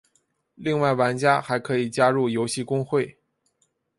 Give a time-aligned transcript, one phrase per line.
[0.55, 3.19] 另外玩家还可以加入游戏公会。